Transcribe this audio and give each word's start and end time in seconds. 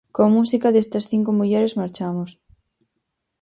Coa 0.15 0.33
música 0.37 0.73
destas 0.75 1.07
cinco 1.11 1.31
mulleres 1.39 1.77
marchamos. 1.81 2.29